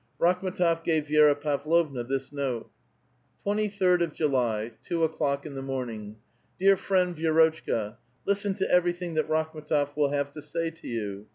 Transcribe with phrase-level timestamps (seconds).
[0.19, 2.71] Rakhm^tof gave Vi^ra Pavlovna this note:—
[3.19, 6.15] '* Twenty third of July; two o'clock in the morning.
[6.57, 11.27] Dear friend Vi^rotchka, listen to everything that Rakhm^tof will have to say to you.